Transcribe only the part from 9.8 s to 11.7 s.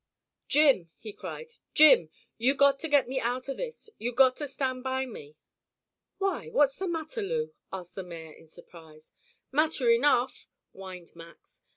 enough," whined Max.